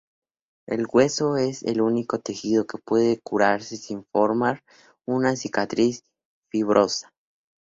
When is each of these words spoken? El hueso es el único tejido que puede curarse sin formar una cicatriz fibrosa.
El 0.65 0.87
hueso 0.91 1.37
es 1.37 1.61
el 1.61 1.79
único 1.79 2.17
tejido 2.17 2.65
que 2.65 2.79
puede 2.79 3.19
curarse 3.21 3.77
sin 3.77 4.03
formar 4.05 4.63
una 5.05 5.35
cicatriz 5.35 6.01
fibrosa. 6.49 7.11